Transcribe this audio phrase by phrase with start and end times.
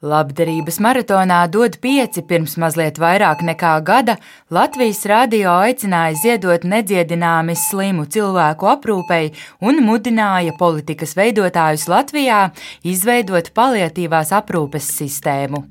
[0.00, 4.14] Labdarības maratonā dod pieci pirms mazliet vairāk nekā gada
[4.48, 9.28] Latvijas radio aicināja ziedot nedziedināmi slimu cilvēku aprūpei
[9.60, 12.40] un mudināja politikas veidotājus Latvijā
[12.80, 15.66] izveidot paliatīvās aprūpes sistēmu.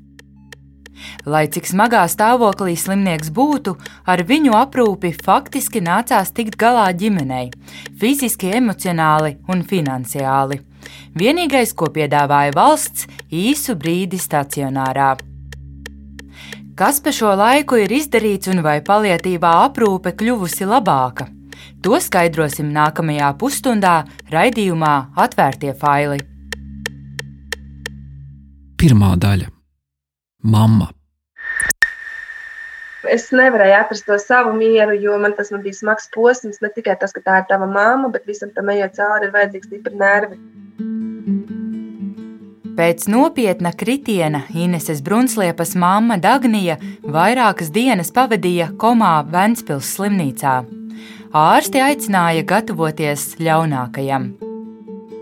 [1.26, 3.74] Lai cik smagā stāvoklī slimnieks būtu,
[4.06, 7.50] ar viņu aprūpi faktiski nācās tikt galā ģimenei-
[7.98, 10.69] fiziski, emocionāli un finansiāli.
[11.18, 15.16] Vienīgais, ko piedāvāja valsts, īsu brīdi stacionārā.
[16.80, 21.26] Kas pa šo laiku ir izdarīts un vai palietīvā aprūpe kļuvusi labāka?
[21.84, 23.96] To skaidrosim nākamajā pusstundā
[24.32, 24.94] raidījumā
[25.24, 26.20] Atvērtie faili.
[28.80, 29.50] Pirmā daļa-
[30.54, 30.88] Mama.
[33.08, 36.60] Es nevarēju atrast to savu mieru, jo man tas man bija smags posms.
[36.64, 39.68] Ne tikai tas, ka tā ir tava mamma, bet visam tam ejot cauri, ir vajadzīgs
[39.68, 40.36] stipri nervi.
[42.80, 50.54] Pēc nopietna kritiena Ineses Brunsliepas mamma Dagnija vairākas dienas pavadīja komā Ventspils slimnīcā.
[51.36, 54.30] Ārsti aicināja gatavoties ļaunākajam.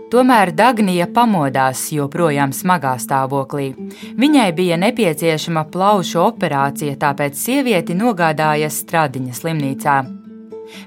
[0.07, 3.73] Tomēr Dagnija pamodās joprojām smagā stāvoklī.
[4.15, 9.99] Viņai bija nepieciešama plaušu operācija, tāpēc sievieti nogādāja Stradiņa slimnīcā.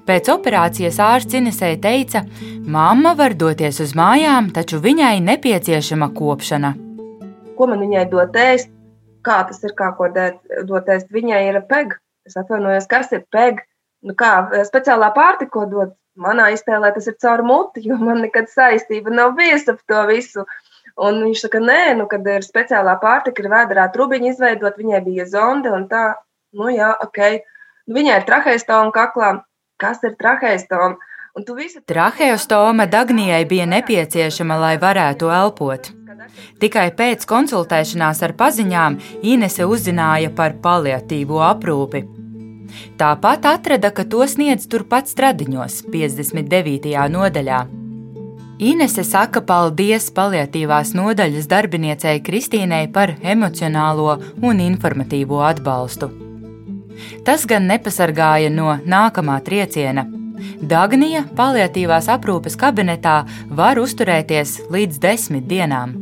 [0.07, 2.25] Pēc operācijas ārsts Inesei teica,
[2.67, 6.75] mamma var doties uz mājām, taču viņai nepieciešama kopšana.
[7.59, 8.71] Ko man viņai dot ēst?
[9.23, 11.11] Kā tas ir, kā ko dot ēst?
[11.15, 11.95] Viņai ir peg.
[12.27, 13.63] Es atvainojos, kas ir peg.
[14.03, 14.33] Nu kā
[14.67, 19.37] speciālā pārtika, ko dot manā iztēlē, tas ir caur muti, jo man nekad saistība nav
[19.39, 20.47] bijusi ap to visu.
[21.03, 25.25] Un viņš saka, nē, nu, kad ir speciālā pārtika, ir vēdā trubiņa izveidot, viņai bija
[25.31, 26.03] zonde un tā,
[26.59, 27.21] nu jā, ok.
[27.89, 29.31] Nu, viņai ir traheistoma kaklā,
[29.83, 30.97] kas ir traheistoma.
[31.57, 31.81] Visu...
[31.89, 35.89] Traheostoma Dagnijai bija nepieciešama, lai varētu elpot.
[36.61, 38.99] Tikai pēc konsultēšanās ar paziņām
[39.35, 42.05] Inese uzzināja par paliatīvo aprūpi.
[43.01, 46.93] Tāpat atrada, ka to sniedz turpat stradiņos, 59.
[47.17, 47.61] nodaļā.
[48.63, 56.13] Inese saka paldies paliatīvās nodaļas darbiniecei Kristīnai par emocionālo un informatīvo atbalstu.
[57.27, 60.07] Tas gan nepasargāja no nākamā trieciena.
[60.63, 65.95] Dagnija paliatīvās aprūpes kabinetā var uzturēties līdz desmit dienām.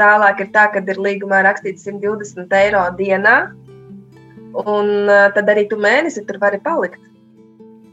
[0.00, 3.36] Tālāk ir tā, ka ir līgumā rakstīts 120 eiro dienā,
[4.64, 7.00] un tad arī tu mēnesi tur vari palikt.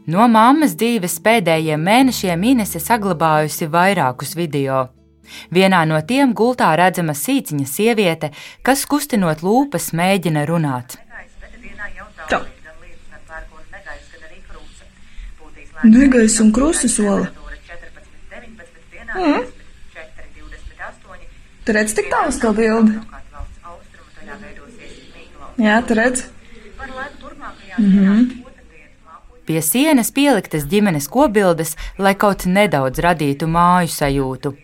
[0.08, 4.86] No mammas dzīves pēdējiem mēnešiem Inese saglabājusi vairākus video.
[5.52, 8.30] Vienā no tiem gultā redzama sīciņa sieviete,
[8.64, 10.96] kas kustinot lūpas mēģina runāt.
[12.28, 12.40] Tā.
[15.84, 17.28] Negais un krusta sola.
[19.14, 19.46] Mm.
[21.64, 22.98] Tu redz tik tālu kā bildi?
[25.58, 26.24] Jā, tu redz.
[27.78, 28.44] Mm -hmm.
[29.46, 34.54] Pie sienas pieliktas ģimenes kobildes, lai kaut nedaudz radītu māju sajūtu.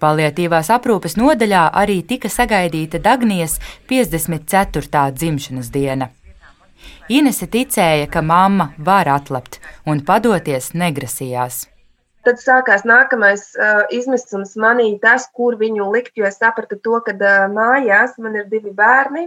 [0.00, 5.10] Paliatīvās aprūpes nodaļā arī tika sagaidīta Dagnijas 54.
[5.12, 6.08] dzimšanas diena.
[7.12, 11.66] Inese ticēja, ka mamma var atlapt un padoties negrasījās.
[12.24, 17.12] Tad sākās nākamais uh, izmisums manī, tas, kur viņu likt, jo es sapratu to, ka
[17.12, 19.26] uh, mājās man ir divi bērni,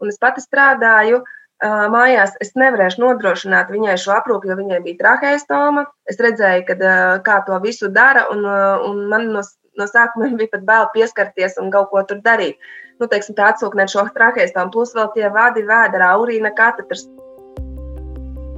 [0.00, 1.20] un es pati strādāju.
[1.60, 5.84] Uh, mājās es nevarēšu nodrošināt viņai šo aprūpi, jo viņai bija traheistoma.
[6.08, 9.44] Es redzēju, kad, uh, kā to visu dara, un, uh, un man no,
[9.80, 12.60] no sākuma bija pat bail pieskarties un kaut ko tur darīt.
[13.00, 17.08] Nu, teiksim, tā atsūknēt šo trahēstām, plus vēl tie vadi vēdā, urīna katrs.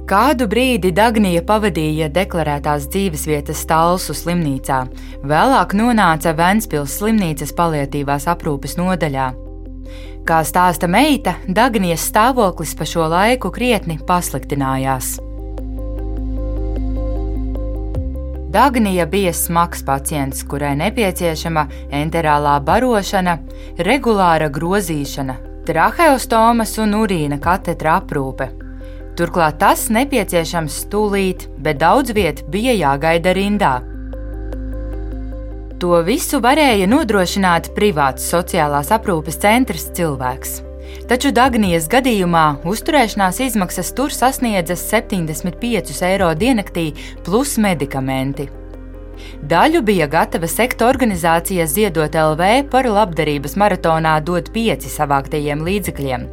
[0.03, 4.81] Kādu brīdi Dagnija pavadīja deklarētās dzīvesvietas Stalsu slimnīcā,
[5.23, 9.31] vēlāk nonāca Ventspils slimnīcas palietīvās aprūpes nodaļā.
[10.27, 15.15] Kā stāsta meita, Dagnijas stāvoklis pa šo laiku krietni pasliktinājās.
[18.53, 23.39] Dagnija bija smags pacients, kurai nepieciešama enterālā barošana,
[23.87, 28.51] regulāra grozīšana, traheostomas un urīna katetra aprūpe.
[29.17, 33.73] Turklāt tas nepieciešams stūlīt, bet daudz viet bija jāgaida rindā.
[35.81, 40.72] To visu varēja nodrošināt privāts sociālās aprūpes centrs cilvēks.
[41.07, 46.91] Taču Dagnijas gadījumā uzturēšanās izmaksas tur sasniedza 75 eiro diennaktī
[47.25, 48.49] plus medikamenti.
[49.43, 56.27] Daļu bija gatava sekta organizācija Ziedot LV par labdarības maratonā dot pieci savāktajiem līdzekļiem,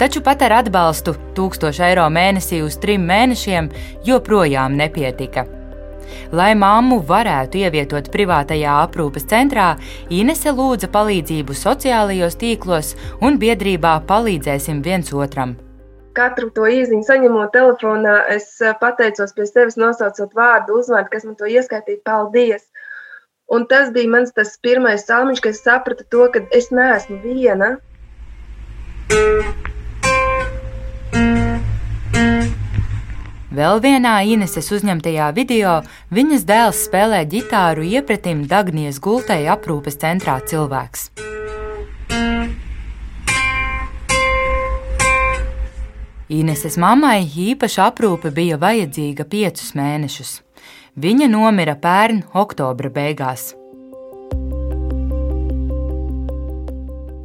[0.00, 3.72] taču pat ar atbalstu 1000 eiro mēnesī uz trim mēnešiem
[4.06, 5.59] joprojām nepietika.
[6.32, 9.72] Lai mammu varētu ievietot privātajā aprūpes centrā,
[10.10, 15.56] Inese lūdza palīdzību sociālajos tīklos un biedrībā palīdzēsim viens otram.
[16.18, 21.38] Katru to īziņu saņemot telefonā, es eh, pateicos pie sevis, nosaucot vārdu, uzvārdu, kas man
[21.38, 22.02] to ieskaitīja.
[22.04, 22.66] Paldies!
[23.50, 27.74] Un tas bija mans tas pirmais salmiņš, kad es sapratu to, ka es neesmu viena.
[33.50, 35.80] Vēl vienā Ineses uzņemtajā video
[36.14, 41.08] viņas dēls spēlē ģitāru iepratim Dagnijas gultai aprūpes centrā cilvēks.
[46.30, 50.36] Ineses mammai īpaša aprūpe bija vajadzīga piecus mēnešus.
[50.94, 53.48] Viņa nomira pērn oktobra beigās.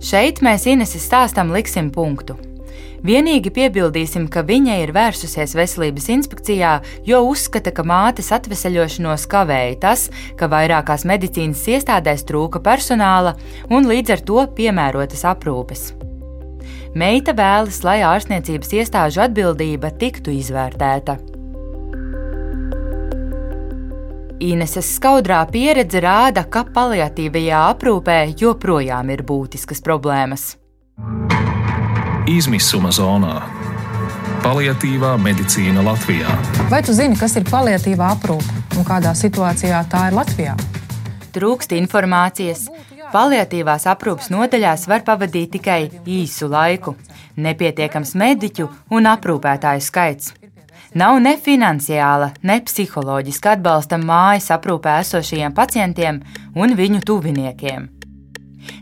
[0.01, 2.54] Šeit mēs Ineses stāstam liksim punktu.
[3.03, 6.71] Vienīgi piebildīsim, ka viņa ir vērsusies veselības inspekcijā,
[7.07, 10.07] jo uzskata, ka mātes atveseļošanos kavēja tas,
[10.39, 13.35] ka vairākās medicīnas iestādēs trūka personāla
[13.69, 15.91] un līdz ar to piemērotas aprūpes.
[16.95, 21.19] Meita vēlas, lai ārstniecības iestāžu atbildība tiktu izvērtēta.
[24.45, 30.53] Ineses skaudrā pieredze rāda, ka paliatīvajā aprūpē joprojām ir būtiskas problēmas
[32.25, 33.35] izmisuma zonā.
[34.41, 36.33] Paliatīvā medicīna Latvijā.
[36.69, 40.55] Vai tu zini, kas ir paliatīvā aprūpe un kādā situācijā tā ir Latvijā?
[41.35, 42.67] Trūkst informācijas.
[43.13, 45.79] Paliatīvās aprūpes nodaļās var pavadīt tikai
[46.09, 46.95] īsu laiku.
[47.37, 50.33] Nepietiekams mediķu un aprūpētāju skaits.
[50.95, 56.23] Nav ne finansiāla, ne psiholoģiska atbalsta mājas aprūpē esošajiem pacientiem
[56.55, 57.94] un viņu tuviniekiem.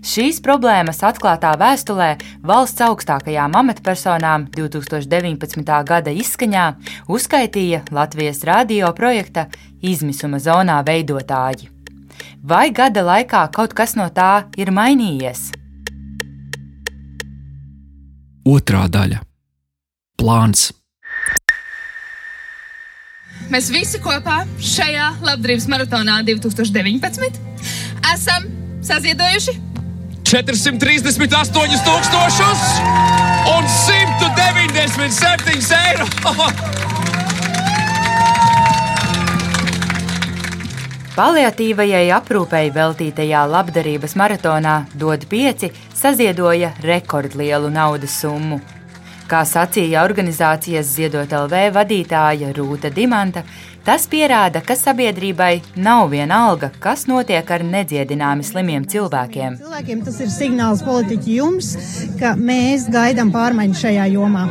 [0.04, 2.10] Šīs problēmas atklātā vēstulē
[2.46, 5.64] valsts augstākajām amatpersonām 2019.
[5.88, 6.66] gada izskaņā
[7.08, 9.48] uzskaitīja Latvijas radio projekta
[9.82, 11.70] izmisuma zonā veidotāji.
[12.44, 15.52] Vai gada laikā kaut kas no tā ir mainījies?
[18.44, 19.22] Otra daļa-
[20.20, 20.72] plāns.
[23.52, 27.40] Mēs visi kopā šajā labdarības maratonā 2019
[28.14, 28.48] esam
[28.84, 29.73] saziedojuši
[30.34, 31.54] 438,000
[33.54, 36.08] un 197 eiro.
[41.14, 48.58] Paliatīvajai aprūpei veltītajā labdarības maratonā dod pieci saziedoja rekordlielu naudas summu.
[49.30, 53.46] Kā sacīja organizācijas Ziedot LV vadītāja Rūta Dimanta,
[53.84, 59.58] Tas pierāda, ka sabiedrībai nav viena alga, kas notiek ar nedziedināmi slimiem cilvēkiem.
[59.60, 61.74] Cilvēkiem tas ir signāls politiķi jums,
[62.20, 64.46] ka mēs gaidām pārmaiņu šajā jomā.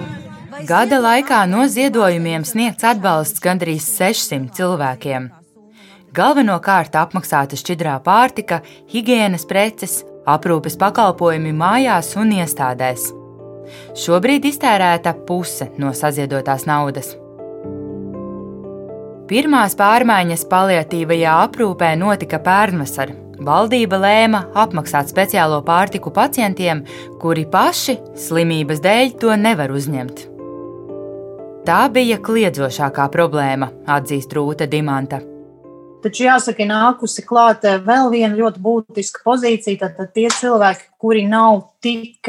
[0.69, 5.31] Gada laikā no ziedojumiem sniegts atbalsts gandrīz 600 cilvēkiem.
[6.13, 8.61] Galvenokārt apmaksāta šķidrā pārtika,
[8.93, 13.09] higiēnas preces, aprūpes pakalpojumi mājās un iestādēs.
[13.97, 17.15] Šobrīd iztērēta puse no saziedotās naudas.
[19.33, 23.15] Pirmās pārmaiņas paliatīvajā aprūpē notika pērnvasar.
[23.41, 26.83] Valdība lēma apmaksāt speciālo pārtiku pacientiem,
[27.23, 27.95] kuri paši
[28.27, 30.21] slimības dēļ to nevar uzņemt.
[31.65, 35.23] Tā bija kliedzošākā problēma, atzīst Rūta Dimanta.
[36.05, 39.95] Taču jāsaka, nākusi klāt vēl viena ļoti būtiska pozīcija.
[39.97, 42.29] Tad tie cilvēki, kuri nav tik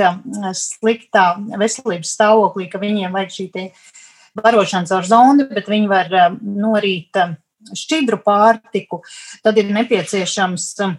[0.55, 3.50] sliktā veselības stāvoklī, ka viņiem vajag šī
[4.39, 7.35] barošana caur zondi, bet viņi var um, norīt um,
[7.77, 9.01] šķidru pārtiku.
[9.45, 10.97] Tad ir nepieciešams um,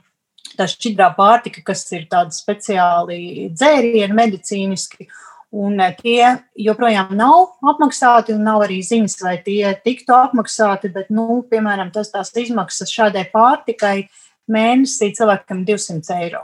[0.58, 5.08] tā šķidrā pārtika, kas ir tāda speciāli dzērieni medicīniski.
[5.54, 10.90] Un tie joprojām nav apmaksāti, un nav arī ziņas, vai tie tiktu apmaksāti.
[10.94, 14.08] Bet, nu, piemēram, tas tās izmaksas šādai pārtikai
[14.50, 16.42] mēnesī cilvēkam 200 eiro.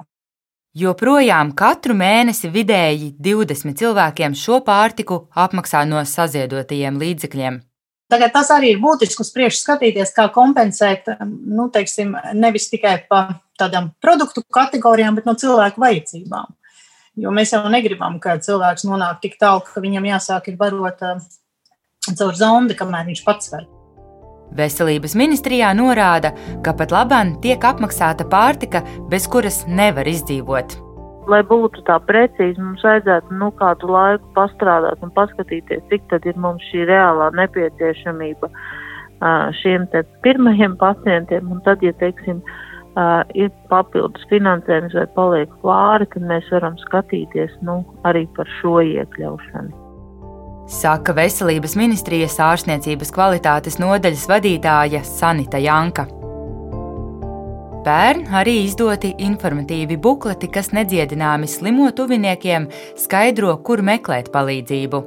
[0.70, 7.56] Joprojām katru mēnesi vidēji 20 cilvēkiem šo pārtiku apmaksā no saziedotajiem līdzekļiem.
[8.10, 13.24] Tagad tas arī ir būtiski uz priekšu skatīties, kā kompensēt, nu, teiksim, nevis tikai pa
[13.58, 16.54] tādām produktu kategorijām, bet no cilvēku vajadzībām.
[17.18, 21.18] Jo mēs jau negribam, ka cilvēks nonāk tik tālu, ka viņam jāsāk ir barot uh,
[22.14, 23.66] caur zondi, kamēr viņš pats var.
[24.56, 26.32] Veselības ministrijā norāda,
[26.64, 30.76] ka pat labāk tiek apmaksāta pārtika, bez kuras nevar izdzīvot.
[31.30, 36.38] Lai būtu tā precīzi, mums vajadzētu nu, kādu laiku pastrādāt un paskatīties, cik tad ir
[36.40, 38.50] mums šī reālā nepieciešamība
[39.60, 39.86] šiem
[40.24, 41.52] pirmajiem pacientiem.
[41.52, 42.40] Un tad, ja teiksim,
[43.36, 49.89] ir papildus finansējums vai paliek klāri, tad mēs varam skatīties nu, arī par šo iekļaušanu.
[50.70, 56.04] Saka Veselības ministrijas ārstniecības kvalitātes nodaļas vadītāja Sanita Janka.
[57.82, 62.68] Pērn arī izdoti informatīvi bukleti, kas nedziedināmi slimo tuviniekiem
[63.00, 65.00] skaidro, kur meklēt palīdzību.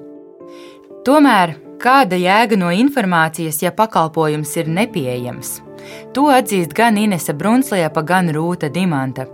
[1.08, 5.62] Tomēr kāda jēga no informācijas, ja pakalpojums ir nepieejams?
[6.15, 9.29] To atzīst gan Inese Brunsliepa, gan Rūta Dimanta.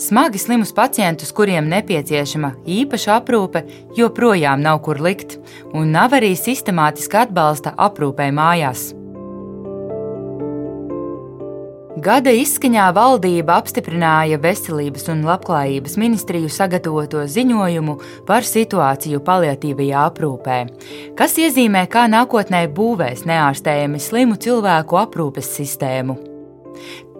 [0.00, 3.66] Smagi slimus pacientus, kuriem nepieciešama īpaša aprūpe,
[3.98, 5.38] joprojām nav kur likt,
[5.72, 8.92] un nav arī sistemātiska atbalsta aprūpē mājās.
[12.02, 17.94] Gada izskaņā valdība apstiprināja Veselības un Labklājības ministriju sagatavoto ziņojumu
[18.26, 20.58] par situāciju paliatīvajā aprūpē,
[21.20, 26.31] kas iezīmē, kā nākotnē būvēs neārstējami slimu cilvēku aprūpes sistēmu.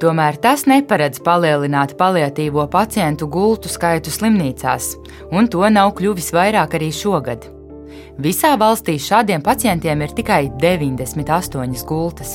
[0.02, 4.97] Tomēr tas neparedz palielināt paliatīvo pacientu gultu skaitu slimnīcās,
[5.30, 7.47] un to nav kļuvis vairāk arī šogad.
[8.18, 12.35] Visā valstī šādiem pacientiem ir tikai 98 gultas.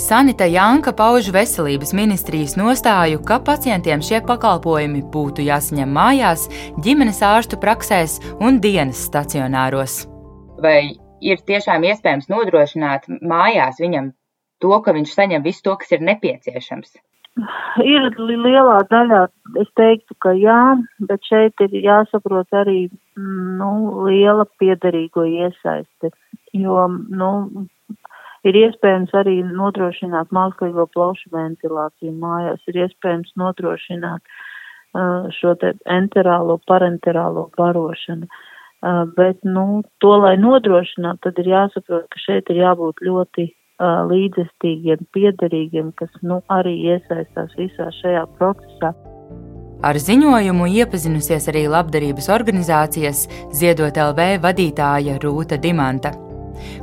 [0.00, 6.48] Sanita Janka pauž veselības ministrijas nostāju, ka pacientiem šie pakalpojumi būtu jāsaņem mājās,
[6.80, 10.06] ģimenes ārstu praksēs un dienas stacionāros.
[10.64, 14.14] Vai ir tiešām iespējams nodrošināt mājās viņam
[14.62, 16.96] to, ka viņš saņem visu to, kas ir nepieciešams?
[17.84, 19.26] Ir lielā daļā,
[19.60, 20.60] es teiktu, ka jā,
[21.08, 22.86] bet šeit ir jāsaprot arī
[23.20, 23.72] nu,
[24.08, 26.14] liela piederīgo iesaiste,
[26.56, 27.32] jo nu,
[28.46, 36.60] Ir iespējams arī nodrošināt mākslīgo plaušu ventilāciju mājās, ir iespējams nodrošināt uh, šo te enterālo,
[36.70, 38.28] parenterālo barošanu.
[38.86, 43.48] Uh, bet, nu, to, lai nodrošinātu, tad ir jāsaprot, ka šeit ir jābūt ļoti
[43.82, 48.94] līdzestīgiem, piederīgiem, kas, nu, arī iesaistās visā šajā procesā.
[49.84, 56.14] Ar ziņojumu iepazinusies arī labdarības organizācijas Ziedot LV vadītāja Rūta Dimanta.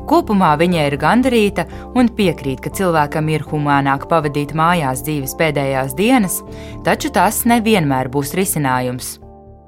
[0.06, 1.66] Kopumā viņa ir gandarīta
[1.98, 6.40] un piekrīt, ka cilvēkam ir humānāk pavadīt mājās dzīves pēdējās dienas,
[6.86, 9.23] taču tas nevienmēr būs risinājums.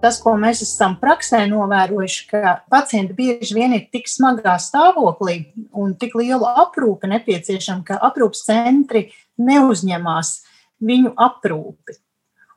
[0.06, 5.40] Tas, ko mēs esam praksē novērojuši, ka pacienti bieži vien ir tik smagā stāvoklī
[5.74, 9.08] un tik liela aprūpe nepieciešama, ka aprūpas centri
[9.42, 10.36] neuzņemās
[10.86, 11.96] viņu aprūpi.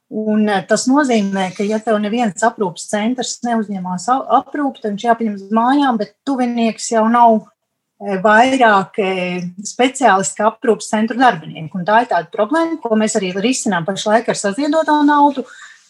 [0.09, 5.39] Un eh, tas nozīmē, ka, ja tev neviens aprūpas centrs neuzņemās aprūpi, tad viņš jāpieņem
[5.41, 11.73] uz mājām, bet tuvinieks jau nav eh, vairāk eh, speciālisti kā aprūpas centru darbinieki.
[11.77, 15.45] Un tā ir tāda problēma, ko mēs arī risinām pašlaik ar saziedotā naudu,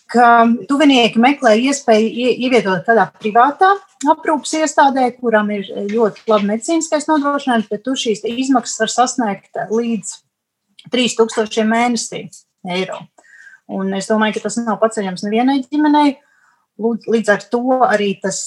[0.08, 0.28] ka
[0.68, 3.74] tuvinieki meklē iespēju ievietot kādā privātā
[4.08, 10.14] aprūpas iestādē, kuram ir ļoti labi medicīniskais nodrošinājums, bet tur šīs izmaksas var sasniegt līdz
[10.94, 12.24] 3000 mēnesī
[12.68, 13.02] eiro.
[13.68, 16.16] Un es domāju, ka tas nav paceļams nevienai ģimenei.
[16.78, 18.38] Līdz ar to arī tas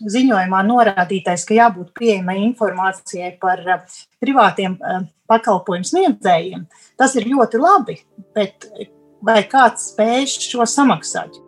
[0.00, 3.60] ziņojumā norādītais, ka jābūt pieejamai informācijai par
[4.24, 4.78] privātiem
[5.28, 6.64] pakalpojumu sniedzējiem,
[6.96, 7.98] tas ir ļoti labi,
[8.36, 8.66] bet
[9.26, 11.40] vai kāds spēj šo samaksāt?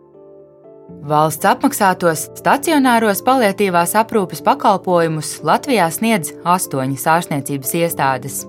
[1.07, 8.43] Valsts apmaksātos stacionāros paliatīvās aprūpes pakalpojumus Latvijā sniedz astoņas ārstniecības iestādes.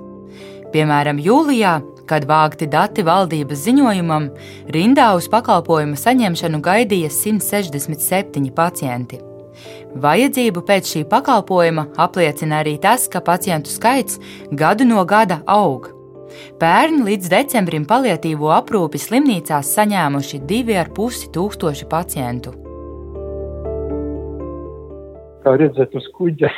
[0.73, 4.31] Piemēram, jūlijā Kad vāgti dati valdības ziņojumam,
[4.73, 9.19] rindā uz pakalpojumu saņemšanu gaidīja 167 pacienti.
[9.99, 14.21] Vajadzību pēc šī pakalpojuma apliecina arī tas, ka pacientu skaits
[14.53, 15.91] gadu no gada aug.
[16.61, 22.55] Pērn līdz decembrim paliatīvo aprūpi slimnīcās saņēmuši 2,5 tūkstoši pacientu.
[25.45, 26.51] Kā redzēt, uz kuģa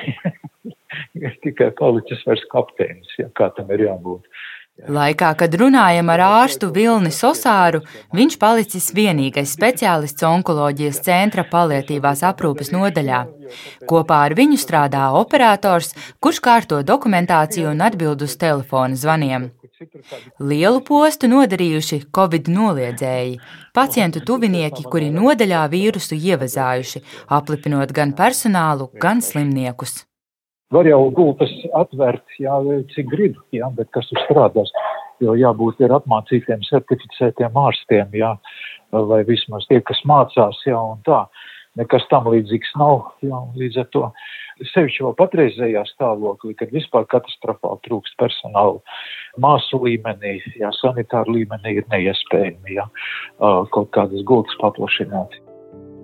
[1.25, 4.27] ir tikai palicis vairs kapteinis, ja kā tam ir jābūt.
[4.89, 7.83] Laikā, kad runājam ar ārstu Vilni Sosāru,
[8.17, 13.21] viņš palicis vienīgais speciālists onkoloģijas centra paliatīvās aprūpes nodaļā.
[13.91, 19.51] Kopā ar viņu strādā operators, kurš kārto dokumentāciju un atbild uz telefona zvaniem.
[19.81, 23.39] Lielu postu nodarījuši Covid noliedzēji,
[23.73, 27.01] pacientu tuvinieki, kuri nodaļā vīrusu ievazājuši,
[27.33, 30.03] aplipinot gan personālu, gan slimniekus.
[30.77, 32.59] Var jau gultas atvērt, jā,
[32.93, 34.69] cik grib, jā, bet kas tur strādās,
[35.25, 38.35] jo jābūt ir apmācītiem, certificētiem ārstiem, jā,
[38.93, 41.25] vai vismaz tie, kas mācās, jā, un tā.
[41.81, 44.09] Nekas tam līdzīgs nav, jā, līdz ar to
[44.73, 48.81] sevišķi vēl patreizējā stāvoklī, kad vispār katastrofāli trūkst personāla.
[49.41, 52.89] Māsu līmenī, jā, sanitāru līmenī ir neiespējami, jā,
[53.75, 55.39] kaut kādas gultas paplašināt.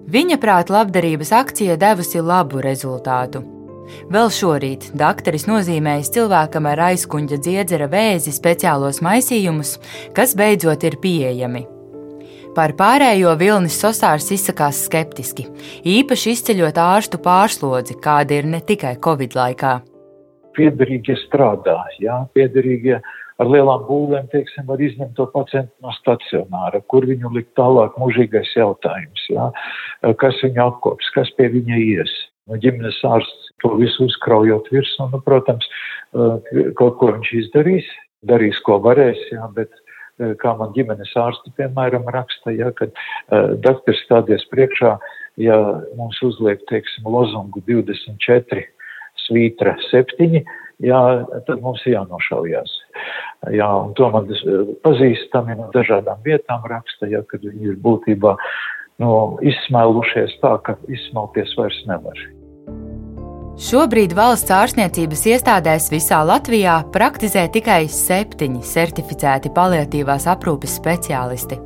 [0.06, 3.42] Viņa prāt labdarības akcija devusi labu rezultātu.
[4.10, 9.76] Vēl šorīt dakteris nozīmējis cilvēkam ar aizkuņģa dziedzera vēzi speciālos maisījumus,
[10.14, 11.66] kas beidzot ir pieejami.
[12.56, 15.44] Par pārējo Vilnis Sosārs izsakās skeptiski,
[15.84, 19.72] īpaši izceļot ārstu pārslodzi, kāda ir ne tikai Covid laikā.
[20.56, 27.04] Piederīgie strādā, jā, piederīgie ar lielām būvēm, teiksim, var izņemt to pacientu no stacionāra, kur
[27.04, 29.50] viņu likt tālāk mūžīgais jautājums, jā,
[30.24, 32.18] kas viņu apkops, kas pie viņa ies.
[32.48, 35.68] No ģimenes ārsts to visu uzkraujot virsmu, nu, protams,
[36.80, 37.92] kaut ko viņš izdarīs,
[38.24, 39.76] darīs, ko varēs, jā, bet
[40.40, 44.96] kā man ģimenes ārsti, piemēram, raksta, ja, kad uh, doktors stādies priekšā,
[45.42, 45.58] ja
[45.98, 48.64] mums uzliek, teiksim, lozungu 24
[49.26, 50.40] svītra 7,
[50.84, 51.02] jā,
[51.48, 52.72] tad mums ir jānošaujās.
[53.54, 54.30] Jā, un to man
[54.86, 58.36] pazīstami no dažādām vietām raksta, ja, kad viņi ir būtībā
[59.02, 59.12] no,
[59.44, 62.26] izsmēlušies tā, ka izsmelties vairs nevar.
[63.56, 71.56] Šobrīd valsts ārstniecības iestādēs visā Latvijā praktizē tikai septiņi certificēti paliatīvās aprūpes speciālisti.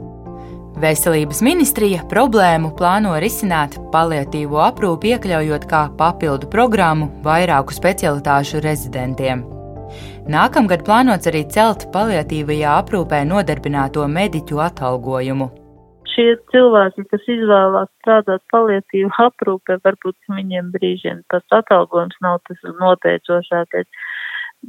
[0.81, 9.43] Veselības ministrija problēmu plāno risināt paliatīvo aprūpi, iekļaujot kā papildu programmu vairāku specialitāšu rezidentiem.
[10.31, 15.51] Nākamgad plānots arī celt paliatīvajā aprūpē nodarbināto mediķu atalgojumu
[16.15, 23.89] šie cilvēki, kas izvēlās strādāt palietīvu aprūpē, varbūt viņiem brīžiem tas atalgojums nav tas noteicošākais.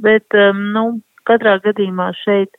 [0.06, 0.84] Bet, um, nu,
[1.28, 2.56] katrā gadījumā šeit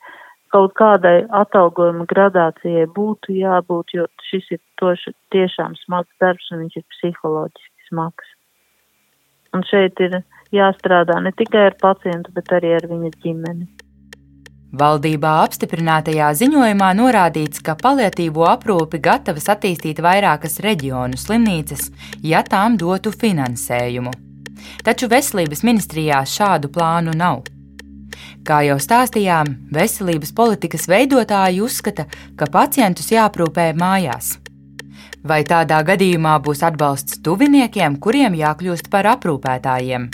[0.53, 6.77] kaut kādai atalgojuma gradācijai būtu jābūt, jo šis ir toši, tiešām smags darbs un viņš
[6.81, 8.35] ir psiholoģiski smags.
[9.53, 10.21] Un šeit ir
[10.53, 13.82] jāstrādā ne tikai ar pacientu, bet arī ar viņa ģimeni.
[14.73, 21.91] Valdībā apstiprinātajā ziņojumā norādīts, ka paliatīvo aprūpi gatavas attīstīt vairākas reģionu slimnīcas,
[22.25, 24.09] ja tām dotu finansējumu.
[24.81, 27.43] Taču veselības ministrijā šādu plānu nav.
[28.47, 34.39] Kā jau stāstījām, veselības politikas veidotāji uzskata, ka pacientus jāprūpē mājās.
[35.23, 40.09] Vai tādā gadījumā būs atbalsts tuviniekiem, kuriem jākļūst par aprūpētājiem?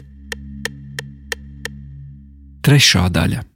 [2.60, 3.49] Trešā daļa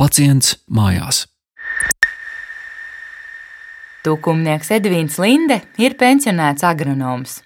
[0.00, 1.26] Pacients mājās.
[4.02, 7.36] Tukumnieks Edvīns Linde ir pensionēts agronoms.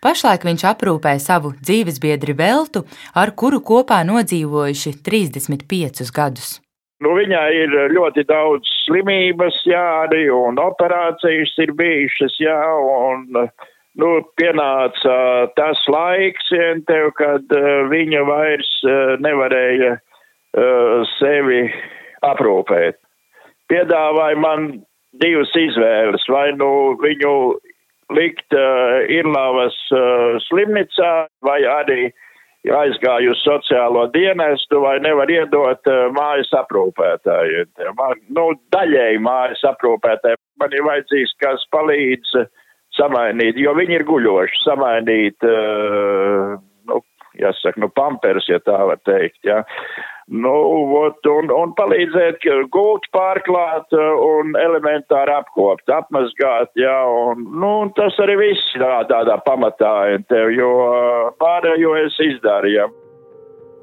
[0.00, 6.54] Pašlaik viņš aprūpē savu dzīvesbiedri Veltu, ar kuru kopā nodzīvojuši 35 gadus.
[7.04, 13.26] Nu, viņai ir ļoti daudz slimības, jā, arī un operācijas ir bijušas, jā, un
[14.00, 15.18] nu, pienāca
[15.58, 16.48] tas laiks,
[16.88, 19.98] tev, kad uh, viņa vairs uh, nevarēja
[21.16, 21.66] sevi
[22.24, 22.98] aprūpēt.
[23.70, 24.68] Piedāvāja man
[25.20, 26.68] divas izvēles, vai nu
[27.02, 27.32] viņu
[28.14, 31.12] likt uh, Irlavas uh, slimnīcā,
[31.46, 32.10] vai arī
[32.66, 37.72] aizgāju uz sociālo dienestu, vai nevar iedot uh, mājas aprūpētājiem.
[37.98, 42.36] Man, nu, daļēji mājas aprūpētājiem man ir vajadzīgs, kas palīdz
[42.96, 46.54] samainīt, jo viņi ir guļoši, samainīt, uh,
[46.90, 47.00] nu,
[47.38, 49.62] jāsaka, nu, pampers, ja tā var teikt, jā.
[49.62, 50.12] Ja.
[50.26, 50.52] Nu,
[50.98, 52.42] ot, un, un palīdzēt
[52.74, 59.94] gūt, pārklāt un elementāri apkopt, apmazgāt, jā, un, nu, tas arī viss tā, tādā pamatā,
[60.26, 60.72] tev, jo
[61.38, 62.88] pārējo es izdarīju.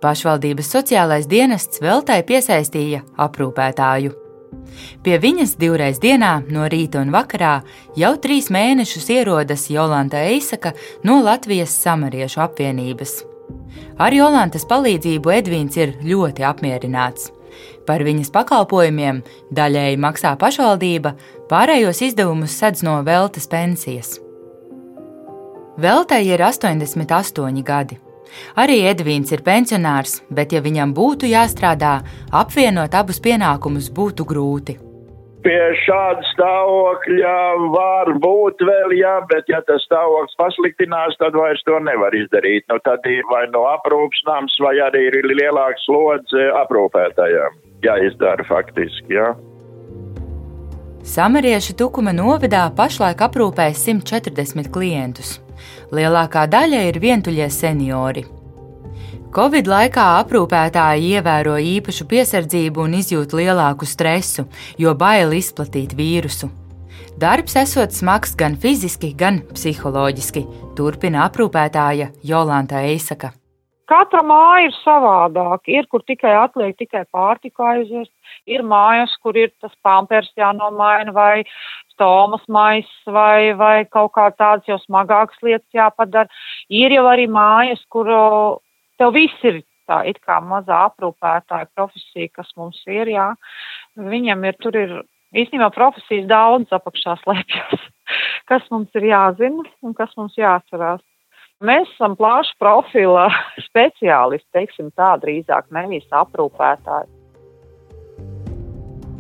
[0.03, 4.11] Pašvaldības sociālais dienests veltai piesaistīja aprūpētāju.
[5.03, 7.61] Pie viņas divreiz dienā, no rīta un vakarā,
[7.95, 10.75] jau trīs mēnešus ierodas Jolanta Eisaka
[11.07, 13.21] no Latvijas Samariešu apvienības.
[14.01, 17.31] Ar Jolantas palīdzību Edvīns ir ļoti apmierināts.
[17.87, 19.21] Par viņas pakalpojumiem
[19.53, 21.13] daļēji maksā pašvaldība,
[21.51, 24.15] pārējos izdevumus sedz no veltes pensijas.
[25.77, 27.99] Veltei ir 88 gadi.
[28.57, 31.99] Arī Edvīns ir pensionārs, bet, ja viņam būtu jāstrādā,
[32.31, 34.79] apvienot abus pienākumus būtu grūti
[35.43, 37.35] pie šāda stāvokļa
[37.73, 42.65] var būt vēl, jā, bet ja tas stāvoklis pasliktinās, tad vairs to nevar izdarīt.
[42.71, 49.17] Nu, tad ir vai no aprūpas nams, vai arī ir lielāks slodze aprūpētājiem jāizdara faktiski,
[49.17, 49.33] jā.
[51.03, 55.35] Samariešu Tukuma novadā pašlaik aprūpē 140 klientus.
[55.91, 58.23] Lielākā daļa ir vientuļie seniori.
[59.33, 64.43] Covid laikā aprūpētāji ievēro īpašu piesardzību un izjūt lielāku stresu,
[64.77, 66.51] jo bail izplatīt vīrusu.
[67.17, 70.43] Darbs esot smags gan fiziski, gan psiholoģiski,
[70.77, 73.31] turpina aprūpētāja Jolanta Eisaka.
[73.89, 75.65] Katra māja ir savādāka.
[75.79, 78.11] Ir, kur tikai atliek tikai pārtiku aiziest,
[78.45, 81.39] ir mājas, kur ir tas pampers jānomaina vai
[81.95, 86.29] stomas maiss vai, vai kaut kā tāds jau smagāks lietas jāpadara.
[86.69, 88.13] Ir jau arī mājas, kur
[89.03, 89.61] tev viss ir
[89.91, 93.33] tā it kā mazā aprūpētāja profesija, kas mums ir, jā.
[93.99, 95.01] Viņam ir, tur ir
[95.33, 97.87] Īstenībā profesijas daudz apakšā slēpjas,
[98.49, 101.01] kas mums ir jāzina un kas mums jāatcerās.
[101.63, 103.25] Mēs esam plaša profila
[103.67, 107.09] speciālisti, teiksim tā, drīzāk nevis aprūpētāji.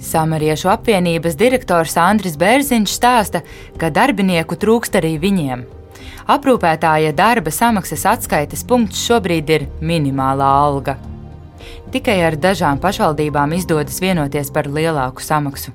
[0.03, 3.41] Samariešu apvienības direktors Andris Bērziņš stāsta,
[3.79, 5.63] ka darbinieku trūkst arī viņiem.
[6.23, 10.97] Aprūpētāja darba samaksas atskaites punkts šobrīd ir minimālā alga.
[11.91, 15.73] Tikai ar dažām pašvaldībām izdodas vienoties par lielāku samaksu.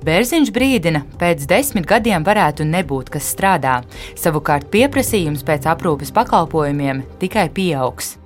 [0.00, 3.82] Bērziņš brīdina, pēc desmit gadiem varētu nebūt kas strādā,
[4.16, 8.16] savukārt pieprasījums pēc aprūpes pakalpojumiem tikai pieaugs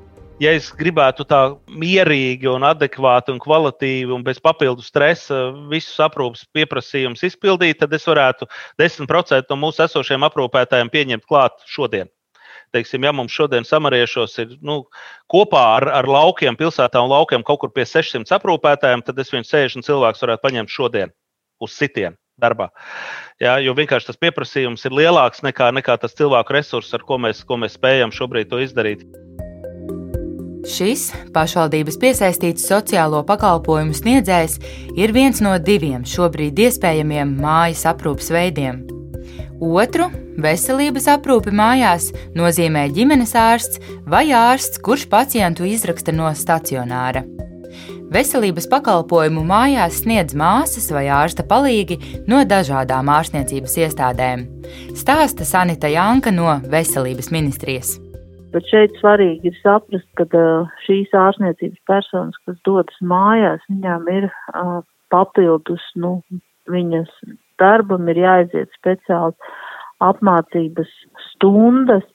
[0.43, 6.47] ja es gribētu tā mierīgi, un adekvāti un kvalitīvi un bez papildu stresa visus aprūpes
[6.55, 8.49] pieprasījumus izpildīt, tad es varētu
[8.81, 12.11] 10% no mūsu esošiem aprūpētājiem pieņemt klāt šodien.
[12.75, 14.81] Teiksim, ja mums šodien samariešos ir nu,
[15.31, 19.53] kopā ar, ar laukiem, pilsētā un laukiem kaut kur pie 600 aprūpētājiem, tad es viņus
[19.55, 21.15] 60 cilvēkus varētu paņemt šodien
[21.63, 22.73] uz sitienu darbā.
[23.39, 27.45] Jā, jo vienkārši tas pieprasījums ir lielāks nekā, nekā tas cilvēku resurss, ar ko mēs,
[27.47, 29.07] ko mēs spējam šobrīd to izdarīt.
[30.65, 34.57] Šis pašvaldības piesaistīts sociālo pakalpojumu sniedzējs
[34.97, 38.81] ir viens no diviem šobrīd iespējamiem mājas aprūpes veidiem.
[39.61, 40.09] Otru
[40.41, 47.27] veselības aprūpi mājās nozīmē ģimenes ārsts vai ārsts, kurš pacientu izraksta no stacionāra.
[48.15, 51.99] Veselības pakalpojumu mājās sniedz māsas vai ārsta palīgi
[52.31, 54.49] no dažādām ārstniecības iestādēm.
[54.97, 57.97] Stāsta Sanita Janka no Veselības ministrijas.
[58.55, 60.27] Bet šeit svarīgi ir saprast, ka
[60.85, 64.29] šīs ārstniecības personas, kas dodas mājās, viņām ir
[65.11, 66.21] papildus, nu,
[66.71, 67.11] viņas
[67.59, 69.35] darbam ir jāaiziet speciāls
[70.05, 70.91] apmācības
[71.33, 72.07] stundas,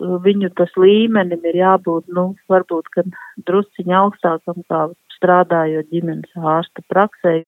[0.00, 3.04] viņu tas līmenim ir jābūt, nu, varbūt, ka
[3.48, 7.40] drusciņa augstākam kā strādājot ģimenes ārsta praksē.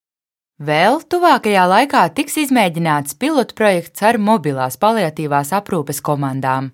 [0.62, 6.71] Vēl tuvākajā laikā tiks izmēģināts pilotprojekts ar mobilās paliatīvās aprūpes komandām.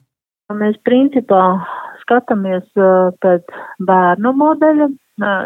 [0.48, 1.42] Mēs principā
[2.00, 2.64] skatāmies
[3.20, 3.50] pēc
[3.84, 4.88] bērnu modeļa.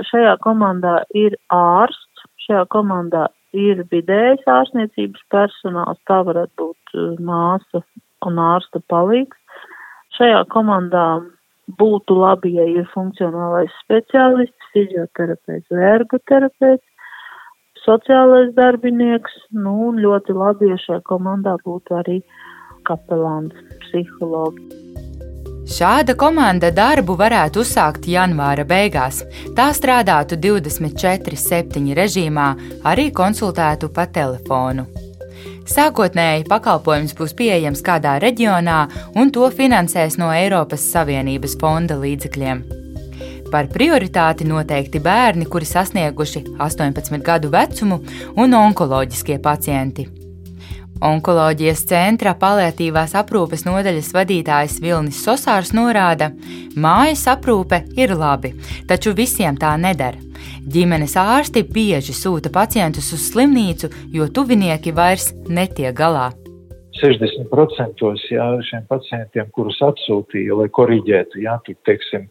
[0.07, 7.83] Šajā komandā ir ārsts, šajā komandā ir vidējais ārstniecības personāls, tā varētu būt māsa
[8.29, 9.39] un ārsta palīgs.
[10.19, 11.07] Šajā komandā
[11.81, 16.87] būtu labi, ja ir funkcionālais speciālists, fizioterapeits vai ergoterapeits,
[17.83, 22.21] sociālais darbinieks, nu, un ļoti labi, ja šajā komandā būtu arī
[22.87, 24.92] kapelāns, psihologi.
[25.73, 29.23] Šāda komanda darbu varētu uzsākt janvāra beigās.
[29.57, 32.49] Tā strādātu 24-7 režīmā,
[32.85, 34.85] arī konsultētu pa telefonu.
[35.73, 38.79] Sākotnēji pakalpojums būs pieejams kādā reģionā,
[39.17, 42.65] un to finansēs no Eiropas Savienības fonda līdzekļiem.
[43.53, 48.03] Par prioritāti noteikti bērni, kuri sasnieguši 18 gadu vecumu,
[48.37, 50.22] un onkoloģiskie pacienti.
[51.03, 56.31] Onkoloģijas centra paliatīvās aprūpes nodaļas vadītājs Vilnis Sosārs norāda,
[56.79, 58.53] mājas aprūpe ir labi,
[58.87, 60.21] taču visiem tā nedara.
[60.63, 66.31] Ģimenes ārsti bieži sūta pacientus uz slimnīcu, jo tuvinieki vairs netiek galā.
[67.03, 72.29] 60% jā, šiem pacientiem, kurus atsūtīja, lai koriģētu, jā, tur, teiksim,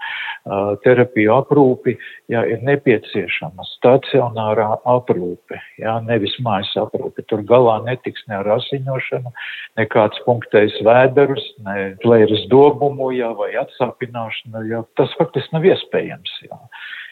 [0.86, 1.98] terapiju aprūpi,
[2.32, 7.26] jā, ir nepieciešama stacionārā aprūpe, jā, nevis mājas aprūpe.
[7.30, 9.36] Tur galā netiks ne ar asiņošanu,
[9.80, 14.84] ne kāds punktējs vēderus, ne plēras dobumu, jā, vai atsāpināšanu, jā.
[15.00, 16.60] Tas faktiski nav iespējams, jā.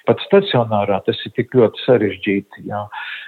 [0.10, 2.64] Pat stacionārā tas ir tik ļoti sarežģīti.
[2.66, 2.80] Jā.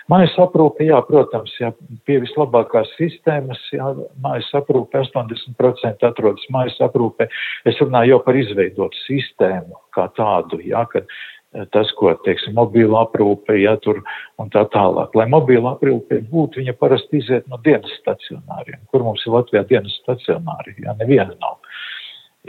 [0.10, 1.70] Mājas aprūpe, jā, protams, jā,
[2.10, 3.92] pie vislabākās sistēmas, jā,
[4.24, 7.30] mājas aprūpe 80% atrodas mājas aprūpe.
[7.70, 13.06] Es runāju jau par izveidotu sistēmu kā tādu, jā, kad eh, tas, ko, teiksim, mobīla
[13.06, 14.02] aprūpe, ja tur
[14.42, 15.14] un tā tālāk.
[15.22, 18.82] Lai mobīla aprūpe būtu, viņa parasti iziet no dienas stacionāriem.
[18.90, 20.80] Kur mums ir Latvijā dienas stacionāri?
[20.82, 21.62] Jā, neviena nav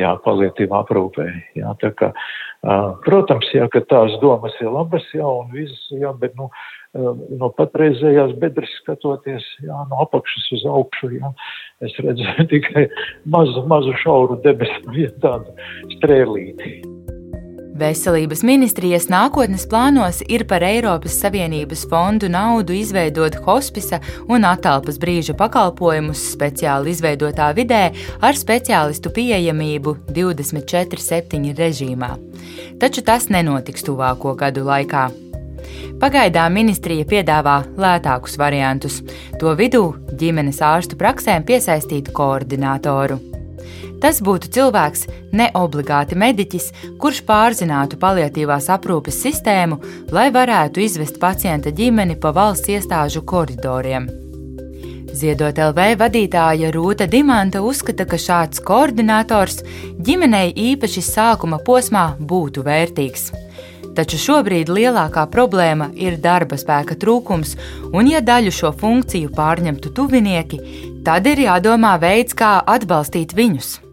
[0.01, 1.27] jā, palietīvā aprūpē.
[1.59, 6.13] Jā, tā kā, uh, protams, jā, ka tās domas ir labas, jā, un visas, jā,
[6.21, 11.35] bet, nu, uh, no patreizējās bedres skatoties, jā, no apakšas uz augšu, jā,
[11.85, 12.89] es redzēju tikai
[13.37, 15.55] mazu, mazu šauru debesu, jā, tādu
[15.99, 16.81] strēlīti.
[17.73, 25.33] Veselības ministrijas nākotnes plānos ir par Eiropas Savienības fondu naudu izveidot hospisa un atalpas brīža
[25.39, 27.87] pakalpojumus speciāli izveidotā vidē
[28.21, 32.13] ar speciālistu pieejamību 24-7 režīmā.
[32.83, 35.09] Taču tas nenotiks tuvāko gadu laikā.
[36.03, 39.01] Pagaidām ministrija piedāvā lētākus variantus,
[39.41, 43.32] to vidū ģimenes ārstu praksēm piesaistītu koordinātoru.
[44.03, 45.05] Tas būtu cilvēks,
[45.38, 46.65] ne obligāti mediķis,
[46.99, 49.79] kurš pārzinātu paliatīvās aprūpes sistēmu,
[50.11, 54.09] lai varētu izvest pacienta ģimeni pa valsts iestāžu koridoriem.
[55.12, 59.61] Ziedot LV vadītāja Rūta Dimanta uzskata, ka šāds koordinators
[60.03, 63.29] ģimenei īpaši sākuma posmā būtu vērtīgs.
[63.93, 67.55] Taču šobrīd lielākā problēma ir darba spēka trūkums,
[67.93, 70.61] un, ja daļu šo funkciju pārņemtu tuvinieki,
[71.05, 73.92] tad ir jādomā veids, kā atbalstīt viņus.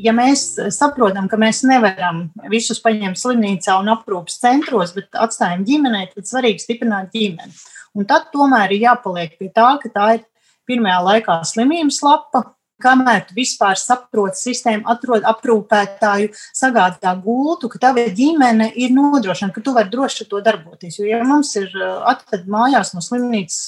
[0.00, 6.08] Ja mēs saprotam, ka mēs nevaram visus paņemt slimnīcā un aprūpas centros, bet atstājam ģimenei,
[6.14, 7.52] tad svarīgi stiprināt ģimeni.
[7.98, 10.24] Un tad tomēr ir jāpaliek pie tā, ka tā ir
[10.70, 12.44] pirmajā laikā slimības lapa,
[12.82, 19.64] kamēr tu vispār saproti sistēmu, atrod aprūpētāju, sagādā gultu, ka tava ģimene ir nodrošināta, ka
[19.64, 21.00] tu vari droši to darboties.
[21.00, 23.60] Jo, ja mums ir uh, atved mājās no slimnīcas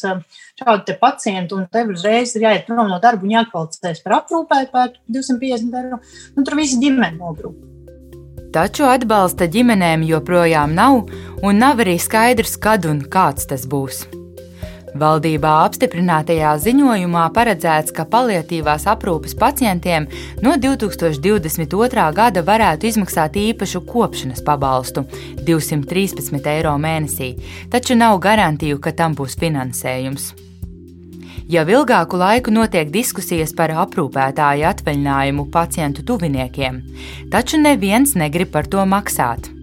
[0.62, 4.72] šādu te pacientu un tev uzreiz ir jāiet prom no darba un jākvalificēs par aprūpēju
[4.72, 6.00] par 250 eiro,
[6.36, 7.68] nu tur visi ģimene nobrūk.
[8.52, 11.06] Taču atbalsta ģimenēm joprojām nav,
[11.40, 14.04] un nav arī skaidrs, kad un kāds tas būs.
[14.92, 20.04] Valdībā apstiprinātajā ziņojumā paredzēts, ka paliatīvās aprūpes pacientiem
[20.44, 22.04] no 2022.
[22.12, 25.06] gada varētu izmaksāt īpašu kopšanas pabalstu-
[25.48, 27.32] 213 eiro mēnesī,
[27.70, 30.34] taču nav garantiju, ka tam būs finansējums.
[31.48, 36.82] Jau ilgāku laiku notiek diskusijas par aprūpētāju atvaļinājumu pacientu tuviniekiem,
[37.30, 39.61] taču neviens negrib par to maksāt.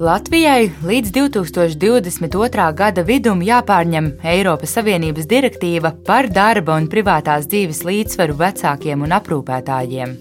[0.00, 2.62] Latvijai līdz 2022.
[2.72, 10.14] gada vidum jāpārņem Eiropas Savienības direktīva par darba un privātās dzīves līdzsvaru vecākiem un aprūpētājiem.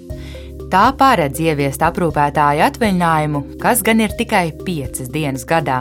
[0.73, 5.77] Tā paredz ieviest aprūpētāju atvaļinājumu, kas gan ir tikai piecas dienas gadā.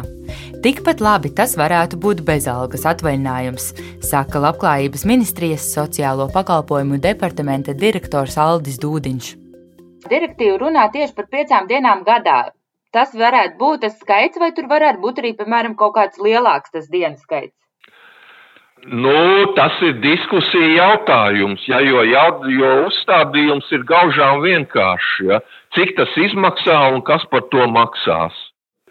[0.63, 3.73] Tikpat labi tas varētu būt bezalgas atvaļinājums,
[4.07, 9.35] saka Labklājības ministrijas sociālo pakalpojumu departamenta direktors Aldis Dūdiņš.
[10.07, 12.45] Direktīva runā tieši par piecām dienām gadā.
[12.97, 16.89] Tas varētu būt tas skaits, vai tur varētu būt arī, piemēram, kaut kāds lielāks tas
[16.89, 17.55] dienas skaits?
[18.87, 25.17] Nu, tas ir diskusija jautājums, ja, jo, jo uzstādījums ir gaužām vienkāršs.
[25.29, 25.41] Ja.
[25.77, 28.39] Cik tas izmaksā un kas par to maksās?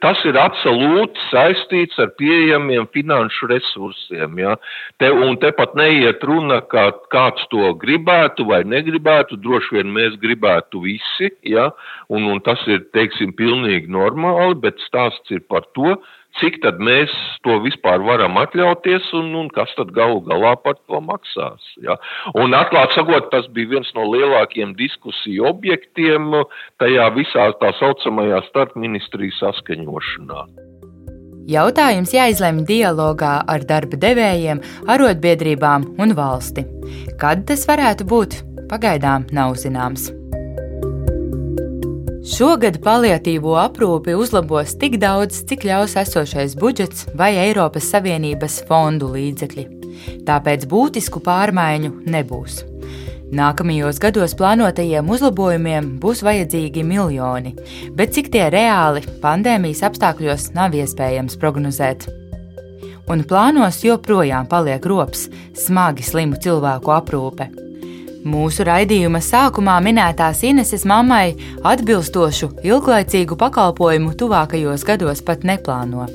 [0.03, 4.37] Tas ir absolūti saistīts ar pieejamiem finanšu resursiem.
[4.41, 4.53] Ja?
[5.01, 9.39] Te, un te pat neiet runa, kā kāds to gribētu vai negribētu.
[9.41, 11.71] Droši vien mēs gribētu visi, ja?
[12.13, 15.97] un, un tas ir, teiksim, pilnīgi normāli, bet stāsts ir par to,
[16.41, 17.13] cik tad mēs
[17.45, 21.63] to vispār varam atļauties un, un kas tad galu galā par to maksās.
[21.83, 21.97] Ja?
[22.37, 26.31] Un atklāt sakot, tas bija viens no lielākiem diskusiju objektiem
[26.81, 30.47] tajā visā tā saucamajā starpministriju saskaņošanā.
[31.47, 34.59] Jautājums jāizlemj dialogā ar darba devējiem,
[34.91, 36.67] arotbiedrībām un valsti.
[37.21, 40.11] Kad tas varētu būt, pagaidām nav zināms.
[42.27, 49.63] Šogad paliatīvo aprūpi uzlabos tik daudz, cik ļaus esošais budžets vai Eiropas Savienības fondu līdzekļi.
[50.27, 52.57] Tāpēc būtisku pārmaiņu nebūs.
[53.37, 57.53] Nākamajos gados plānotajiem uzlabojumiem būs vajadzīgi miljoni,
[57.95, 62.09] bet cik tie reāli pandēmijas apstākļos nav iespējams prognozēt.
[63.07, 67.66] Un plānos joprojām paliek rops smagi slimu cilvēku aprūpe.
[68.25, 71.35] Mūsu raidījuma sākumā minētās Ineses mammai
[71.67, 76.07] atbilstošu ilglaicīgu pakalpojumu tuvākajos gados pat neplāno.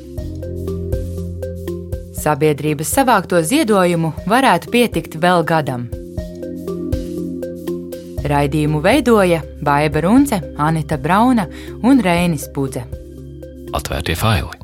[2.23, 5.89] Sabiedrības savākto ziedojumu varētu pietikt vēl gadam.
[8.23, 11.49] Raidījumu veidoja Baiva Runce, Anita Brauna
[11.83, 12.87] un Reinis Pudze.
[13.75, 14.62] Atvērtie faili!